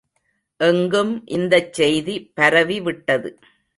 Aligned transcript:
எங்கும் 0.59 1.27
இந்தச் 1.27 1.73
செய்தி 1.73 2.15
பரவிவிட்டது. 2.41 3.31